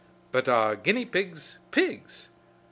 [0.31, 2.29] But are guinea pigs, pigs?